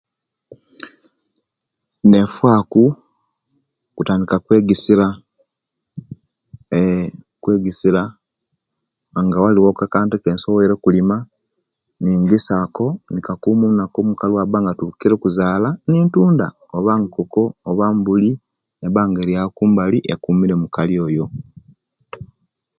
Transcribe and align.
Nefaku 2.09 2.83
kutaka 3.95 4.35
kwegisira 4.45 5.07
eee 6.75 7.05
kwegisira 7.41 8.01
nga 9.23 9.37
waliwo 9.43 9.69
akantu 9.85 10.13
ekensobwoire 10.15 10.73
okulima 10.75 11.15
ningisa 12.01 12.53
ako 12.65 12.87
ninkuma 13.11 13.63
olunaku 13.65 13.97
omukali 14.01 14.31
lwatukire 14.33 15.13
okuzala 15.15 15.69
nintunda 15.89 16.47
oba 16.77 16.93
nkoko 17.01 17.43
oba 17.69 17.85
nbuli 17.97 18.31
neba 18.79 19.01
nga 19.07 19.19
eri 19.23 19.33
kumbali 19.57 19.97
ekumire 20.13 20.55
mukali 20.61 20.95
oyo 21.07 21.25